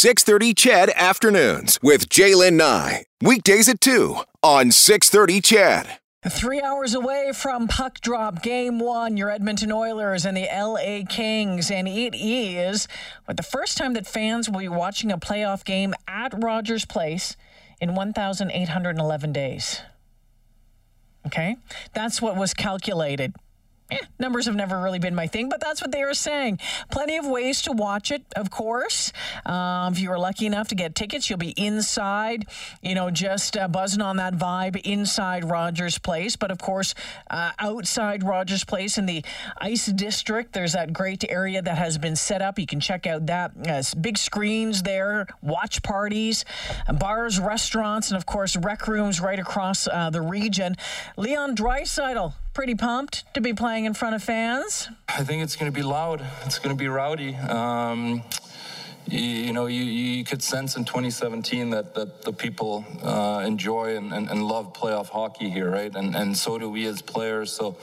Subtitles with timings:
[0.00, 3.04] 630 CHED Afternoons with Jaylen Nye.
[3.20, 5.98] Weekdays at 2 on 630 CHED.
[6.26, 11.70] Three hours away from puck drop game one, your Edmonton Oilers and the LA Kings.
[11.70, 12.88] And it is
[13.26, 17.36] but the first time that fans will be watching a playoff game at Rogers Place
[17.78, 19.82] in 1,811 days.
[21.26, 21.56] Okay?
[21.92, 23.34] That's what was calculated
[23.90, 26.58] eh, numbers have never really been my thing, but that's what they were saying.
[26.90, 29.12] Plenty of ways to watch it, of course.
[29.44, 32.46] Uh, if you were lucky enough to get tickets, you'll be inside,
[32.82, 36.36] you know, just uh, buzzing on that vibe inside Rogers Place.
[36.36, 36.94] But of course,
[37.30, 39.24] uh, outside Rogers Place in the
[39.58, 42.58] Ice District, there's that great area that has been set up.
[42.58, 43.52] You can check out that.
[43.66, 46.44] Uh, big screens there, watch parties,
[46.98, 50.76] bars, restaurants, and of course, rec rooms right across uh, the region.
[51.16, 54.88] Leon Draisaitl pretty pumped to be playing in front of fans?
[55.08, 56.24] I think it's going to be loud.
[56.44, 57.34] It's going to be rowdy.
[57.36, 58.22] Um,
[59.06, 64.12] you, know, you, you could sense in 2017 that, that the people uh, enjoy and,
[64.12, 65.94] and, and, love playoff hockey here, right?
[65.94, 67.52] And, and so do we as players.
[67.52, 67.76] So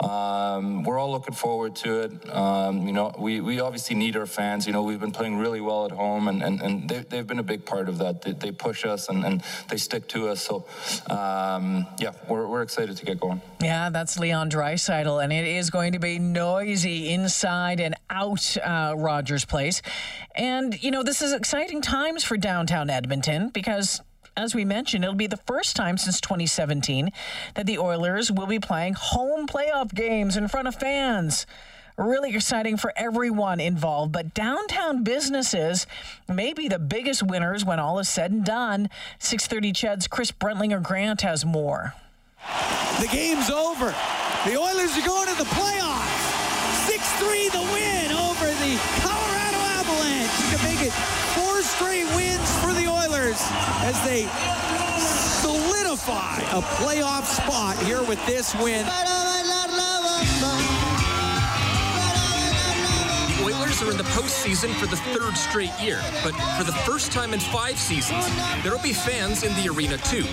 [0.00, 2.34] um, we're all looking forward to it.
[2.34, 4.66] Um, you know, we, we obviously need our fans.
[4.66, 7.38] You know, we've been playing really well at home, and, and, and they, they've been
[7.38, 8.22] a big part of that.
[8.22, 10.42] They, they push us and, and they stick to us.
[10.42, 10.66] So,
[11.08, 13.40] um, yeah, we're, we're excited to get going.
[13.62, 18.94] Yeah, that's Leon Draisaitl, and it is going to be noisy inside and out uh,
[18.96, 19.80] Rogers Place.
[20.34, 24.00] And, you know, this is exciting times for downtown Edmonton because
[24.36, 27.10] as we mentioned, it'll be the first time since 2017
[27.54, 31.46] that the Oilers will be playing home playoff games in front of fans.
[31.96, 35.86] Really exciting for everyone involved, but downtown businesses
[36.28, 38.90] may be the biggest winners when all is said and done.
[39.18, 41.94] 6:30 CHED's Chris Brentlinger Grant has more.
[43.00, 43.94] The game's over.
[44.44, 45.85] The Oilers are going to the playoffs.
[51.86, 53.38] Straight wins for the Oilers
[53.86, 54.26] as they
[54.98, 58.84] solidify a playoff spot here with this win.
[63.36, 67.12] The Oilers are in the postseason for the third straight year, but for the first
[67.12, 68.26] time in five seasons,
[68.64, 70.24] there'll be fans in the arena too.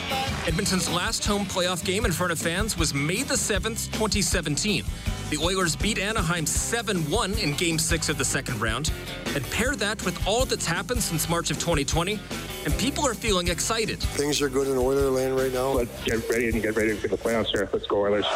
[0.47, 4.83] Edmonton's last home playoff game in front of fans was May the 7th, 2017.
[5.33, 8.91] The Oilers beat Anaheim 7 1 in Game 6 of the second round.
[9.33, 12.19] And pair that with all that's happened since March of 2020,
[12.65, 13.99] and people are feeling excited.
[13.99, 15.69] Things are good in Oiler land right now.
[15.69, 17.67] Let's get ready and get ready for the playoffs here.
[17.73, 18.27] Let's go, Oilers.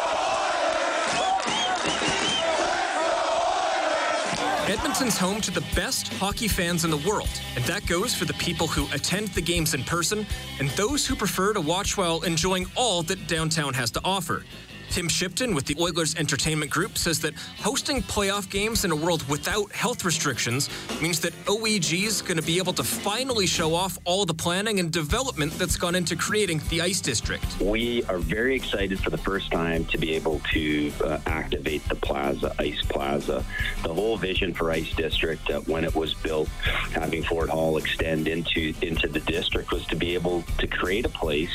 [4.68, 8.34] Edmonton's home to the best hockey fans in the world, and that goes for the
[8.34, 10.26] people who attend the games in person
[10.58, 14.42] and those who prefer to watch while enjoying all that downtown has to offer.
[14.90, 19.28] Tim Shipton with the Oilers Entertainment Group says that hosting playoff games in a world
[19.28, 20.68] without health restrictions
[21.00, 24.80] means that OEG is going to be able to finally show off all the planning
[24.80, 27.44] and development that's gone into creating the Ice District.
[27.60, 31.96] We are very excited for the first time to be able to uh, activate the
[31.96, 33.44] Plaza, Ice Plaza.
[33.82, 36.48] The whole vision for Ice District uh, when it was built,
[36.92, 41.10] having Ford Hall extend into into the district was to be able to create a
[41.10, 41.50] place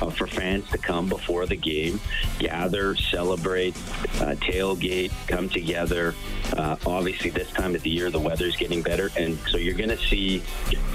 [0.00, 2.00] uh, for fans to come before the game,
[2.38, 3.76] gather celebrate,
[4.20, 6.14] uh, tailgate, come together.
[6.56, 9.90] Uh, obviously, this time of the year, the weather's getting better, and so you're going
[9.90, 10.42] to see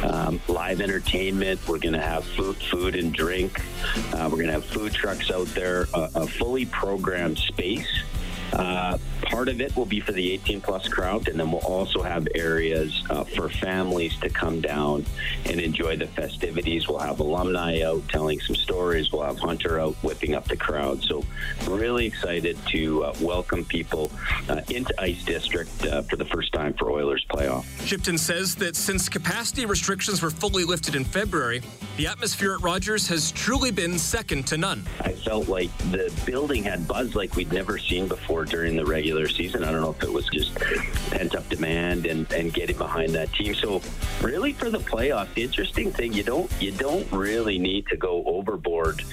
[0.03, 1.59] um, live entertainment.
[1.67, 3.61] We're going to have food, food and drink.
[4.13, 8.03] Uh, we're going to have food trucks out there, a fully programmed space.
[8.55, 12.01] Uh, part of it will be for the 18 plus crowd, and then we'll also
[12.01, 15.05] have areas uh, for families to come down
[15.45, 16.87] and enjoy the festivities.
[16.87, 19.11] We'll have alumni out telling some stories.
[19.11, 21.03] We'll have Hunter out whipping up the crowd.
[21.03, 21.23] So,
[21.67, 24.11] really excited to uh, welcome people
[24.49, 27.65] uh, into Ice District uh, for the first time for Oilers playoff.
[27.85, 31.61] Shipton says that since capacity restrictions were fully lifted in February,
[31.97, 34.85] the atmosphere at Rogers has truly been second to none.
[35.01, 39.27] I felt like the building had buzz like we'd never seen before during the regular
[39.27, 39.63] season.
[39.63, 40.55] I don't know if it was just
[41.11, 43.53] pent up demand and, and getting behind that team.
[43.55, 43.81] So
[44.21, 48.23] really for the playoffs, the interesting thing you don't you don't really need to go
[48.25, 49.03] overboard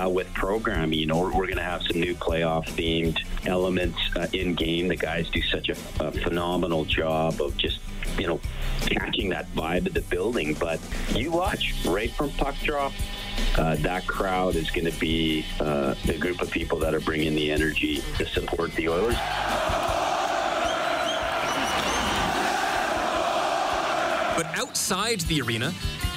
[0.00, 0.98] uh, with programming.
[0.98, 4.88] You know, we're, we're going to have some new playoff themed elements uh, in game.
[4.88, 7.80] The guys do such a, a phenomenal job of just
[8.18, 8.40] you know
[8.86, 10.54] catching that vibe of the building.
[10.54, 10.80] But
[11.14, 12.92] you watch right from puck drop
[13.56, 17.34] uh, that crowd is going to be uh, the group of people that are bringing
[17.34, 19.16] the energy to support the Oilers.
[24.40, 25.70] But outside the arena,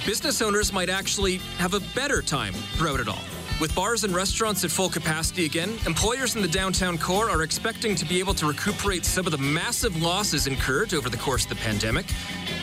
[0.06, 3.20] business owners might actually have a better time throughout it all.
[3.60, 7.96] With bars and restaurants at full capacity again, employers in the downtown core are expecting
[7.96, 11.50] to be able to recuperate some of the massive losses incurred over the course of
[11.50, 12.06] the pandemic.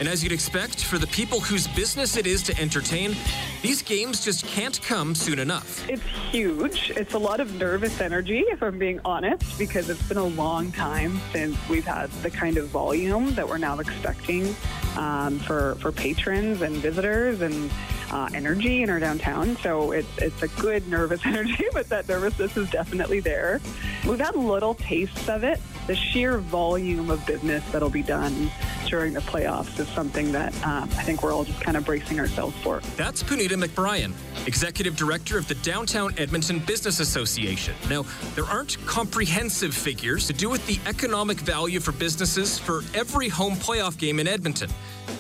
[0.01, 3.15] And as you'd expect, for the people whose business it is to entertain,
[3.61, 5.87] these games just can't come soon enough.
[5.91, 6.91] It's huge.
[6.97, 10.73] It's a lot of nervous energy, if I'm being honest, because it's been a long
[10.73, 14.57] time since we've had the kind of volume that we're now expecting
[14.97, 17.71] um, for, for patrons and visitors and
[18.11, 19.55] uh, energy in our downtown.
[19.59, 23.61] So it's, it's a good nervous energy, but that nervousness is definitely there.
[24.07, 25.61] We've had little tastes of it.
[25.87, 28.51] The sheer volume of business that'll be done
[28.91, 32.19] during the playoffs is something that um, I think we're all just kind of bracing
[32.19, 32.81] ourselves for.
[32.97, 34.13] That's Puneeta McBryan,
[34.47, 37.75] Executive Director of the Downtown Edmonton Business Association.
[37.89, 38.05] Now,
[38.35, 43.55] there aren't comprehensive figures to do with the economic value for businesses for every home
[43.55, 44.71] playoff game in Edmonton.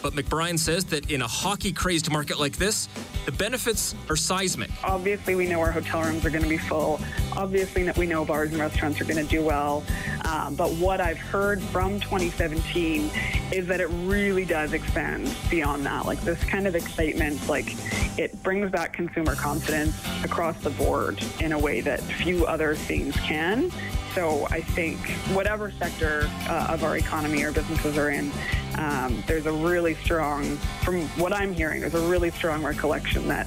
[0.03, 2.89] But McBryan says that in a hockey crazed market like this,
[3.27, 4.71] the benefits are seismic.
[4.83, 7.01] Obviously, we know our hotel rooms are going to be full.
[7.37, 9.85] Obviously, we know bars and restaurants are going to do well.
[10.25, 13.11] Um, but what I've heard from 2017
[13.53, 16.07] is that it really does expand beyond that.
[16.07, 17.77] Like this kind of excitement, like
[18.19, 19.95] it brings back consumer confidence
[20.25, 23.71] across the board in a way that few other things can.
[24.15, 24.99] So I think
[25.33, 28.33] whatever sector uh, of our economy our businesses are in,
[28.79, 33.47] um, there's a really strong, from what I'm hearing, there's a really strong recollection that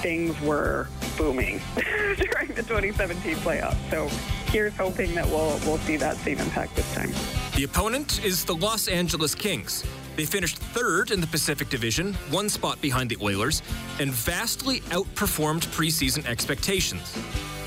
[0.00, 3.90] things were booming during the 2017 playoffs.
[3.90, 4.08] So
[4.50, 7.10] here's hoping that we'll we'll see that same impact this time.
[7.54, 9.84] The opponent is the Los Angeles Kings.
[10.16, 13.62] They finished third in the Pacific Division, one spot behind the Oilers,
[13.98, 17.16] and vastly outperformed preseason expectations.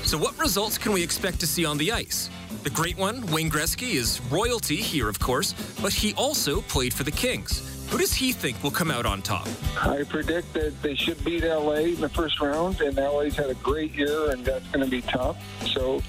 [0.02, 2.28] So, what results can we expect to see on the ice?
[2.64, 5.52] The great one, Wayne Gretzky, is royalty here, of course,
[5.82, 7.86] but he also played for the Kings.
[7.90, 9.46] Who does he think will come out on top?
[9.82, 13.54] I predict that they should beat LA in the first round, and LA's had a
[13.56, 15.36] great year, and that's going to be tough.
[15.66, 16.00] So, uh,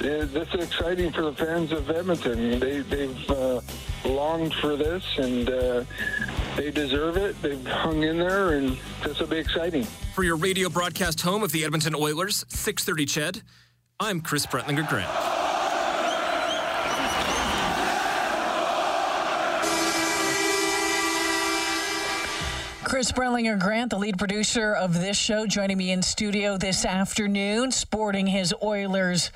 [0.00, 2.58] this is exciting for the fans of Edmonton.
[2.58, 3.60] They, they've uh,
[4.04, 5.84] longed for this, and uh,
[6.56, 7.40] they deserve it.
[7.40, 9.84] They've hung in there, and this will be exciting.
[10.16, 13.42] For your radio broadcast home of the Edmonton Oilers, 630 Ched,
[14.00, 15.29] I'm Chris Brentlinger Grant.
[22.82, 27.70] Chris Brentlinger Grant, the lead producer of this show, joining me in studio this afternoon,
[27.72, 29.30] sporting his Oilers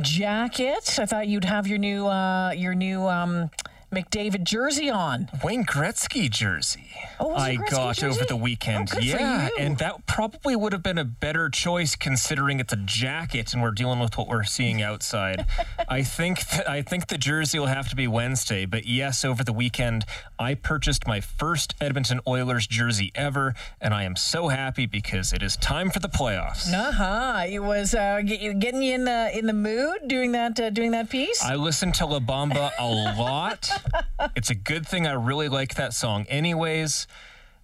[0.00, 0.98] jacket.
[0.98, 3.50] I thought you'd have your new uh, your new um,
[3.92, 5.28] McDavid jersey on.
[5.44, 6.90] Wayne Gretzky jersey.
[7.20, 8.06] Oh, I got jersey?
[8.06, 8.90] over the weekend.
[8.94, 13.52] Oh, yeah, and that probably would have been a better choice considering it's a jacket
[13.52, 15.44] and we're dealing with what we're seeing outside.
[15.88, 19.44] I think th- I think the jersey will have to be Wednesday, but yes, over
[19.44, 20.04] the weekend
[20.42, 25.42] I purchased my first Edmonton Oilers jersey ever, and I am so happy because it
[25.42, 26.72] is time for the playoffs.
[26.72, 27.44] Uh huh.
[27.48, 30.90] It was uh, get- getting you in the in the mood doing that uh, doing
[30.90, 31.42] that piece.
[31.42, 33.70] I listen to La Bamba a lot.
[34.36, 36.26] it's a good thing I really like that song.
[36.28, 37.06] Anyways,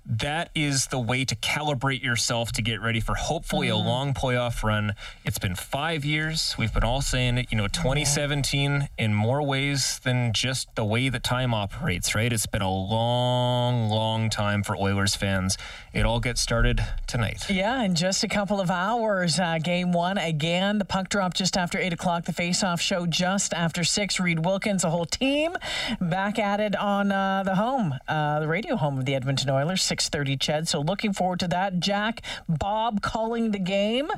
[0.08, 4.62] that is the way to calibrate yourself to get ready for hopefully a long playoff
[4.62, 4.94] run.
[5.24, 6.54] It's been five years.
[6.58, 11.10] We've been all saying it, you know, 2017 in more ways than just the way
[11.10, 12.32] that time operates, right?
[12.32, 15.58] It's been a long, long time for Oilers fans.
[15.92, 17.44] It all gets started tonight.
[17.50, 20.78] Yeah, in just a couple of hours, uh, game one again.
[20.78, 22.24] The puck drop just after eight o'clock.
[22.24, 24.18] The face-off show just after six.
[24.18, 25.54] Reid Wilkins, the whole team,
[26.00, 29.82] back at it on uh, the home, uh, the radio home of the Edmonton Oilers,
[29.98, 30.36] six thirty.
[30.36, 30.68] Ched.
[30.68, 31.80] So looking forward to that.
[31.80, 34.08] Jack, Bob calling the game.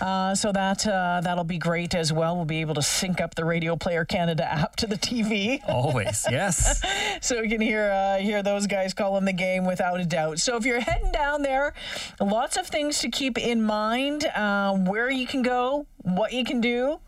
[0.00, 2.36] Uh, so that uh, that'll be great as well.
[2.36, 5.60] We'll be able to sync up the Radio Player Canada app to the TV.
[5.68, 6.82] Always, yes.
[7.20, 10.38] so we can hear uh, hear those guys calling the game without a doubt.
[10.38, 11.74] So if you're heading down there,
[12.20, 16.60] lots of things to keep in mind: uh, where you can go, what you can
[16.60, 17.00] do.